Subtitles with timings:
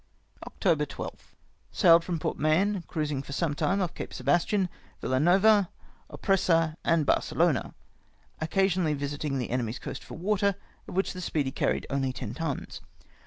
[0.47, 1.35] "October 12.—
[1.81, 4.67] Sailed from Port Mahon, cruising for some time off Cape Sebastian,
[4.99, 5.69] Villa Nova,
[6.09, 7.75] Oropesa, and Barcelona;
[8.39, 10.55] occasionally visiting the enemy's coast for water,
[10.87, 12.81] of which the Speedy carried only ten tons.